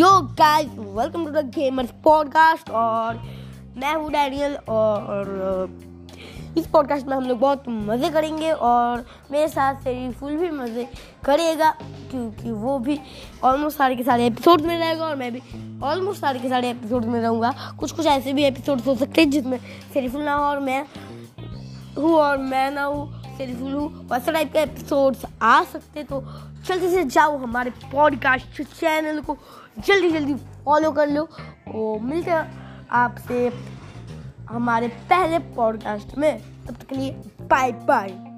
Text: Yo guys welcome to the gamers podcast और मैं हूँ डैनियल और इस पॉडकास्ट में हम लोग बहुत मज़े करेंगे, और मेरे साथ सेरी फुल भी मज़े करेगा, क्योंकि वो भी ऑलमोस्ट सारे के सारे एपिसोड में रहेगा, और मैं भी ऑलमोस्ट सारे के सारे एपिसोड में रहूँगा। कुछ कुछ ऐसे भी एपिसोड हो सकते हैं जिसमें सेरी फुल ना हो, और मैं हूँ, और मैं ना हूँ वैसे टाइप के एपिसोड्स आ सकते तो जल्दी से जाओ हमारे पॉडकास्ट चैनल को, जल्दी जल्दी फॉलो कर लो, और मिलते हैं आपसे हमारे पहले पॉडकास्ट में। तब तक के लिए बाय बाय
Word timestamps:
Yo 0.00 0.10
guys 0.38 0.68
welcome 0.78 1.24
to 1.24 1.30
the 1.30 1.38
gamers 1.54 1.90
podcast 2.04 2.70
और 2.72 3.16
मैं 3.76 3.94
हूँ 3.94 4.10
डैनियल 4.12 4.54
और 4.68 5.74
इस 6.58 6.66
पॉडकास्ट 6.66 7.06
में 7.06 7.16
हम 7.16 7.24
लोग 7.24 7.38
बहुत 7.40 7.64
मज़े 7.68 8.10
करेंगे, 8.10 8.50
और 8.50 9.04
मेरे 9.32 9.48
साथ 9.48 9.82
सेरी 9.84 10.10
फुल 10.12 10.36
भी 10.36 10.50
मज़े 10.50 10.86
करेगा, 11.24 11.70
क्योंकि 12.10 12.50
वो 12.52 12.78
भी 12.78 12.98
ऑलमोस्ट 13.44 13.78
सारे 13.78 13.96
के 13.96 14.04
सारे 14.04 14.26
एपिसोड 14.26 14.60
में 14.60 14.76
रहेगा, 14.78 15.04
और 15.06 15.16
मैं 15.16 15.32
भी 15.32 15.42
ऑलमोस्ट 15.84 16.20
सारे 16.20 16.38
के 16.38 16.48
सारे 16.48 16.70
एपिसोड 16.70 17.04
में 17.04 17.20
रहूँगा। 17.20 17.54
कुछ 17.80 17.92
कुछ 17.92 18.06
ऐसे 18.06 18.32
भी 18.32 18.44
एपिसोड 18.44 18.80
हो 18.80 18.94
सकते 18.94 19.20
हैं 19.20 19.30
जिसमें 19.30 19.58
सेरी 19.94 20.08
फुल 20.08 20.22
ना 20.22 20.34
हो, 20.34 20.44
और 20.44 20.60
मैं 20.60 20.84
हूँ, 21.98 22.14
और 22.14 22.38
मैं 22.38 22.70
ना 22.70 22.84
हूँ 22.84 23.19
वैसे 23.38 24.32
टाइप 24.32 24.52
के 24.52 24.58
एपिसोड्स 24.58 25.24
आ 25.42 25.64
सकते 25.64 26.02
तो 26.02 26.20
जल्दी 26.66 26.90
से 26.90 27.04
जाओ 27.04 27.36
हमारे 27.38 27.70
पॉडकास्ट 27.70 28.62
चैनल 28.62 29.20
को, 29.20 29.36
जल्दी 29.78 30.10
जल्दी 30.10 30.34
फॉलो 30.34 30.90
कर 30.92 31.08
लो, 31.08 31.28
और 31.74 32.00
मिलते 32.00 32.30
हैं 32.30 32.86
आपसे 32.90 33.52
हमारे 34.50 34.88
पहले 34.88 35.38
पॉडकास्ट 35.38 36.18
में। 36.18 36.42
तब 36.66 36.74
तक 36.74 36.86
के 36.86 36.94
लिए 36.94 37.12
बाय 37.40 37.72
बाय 37.72 38.29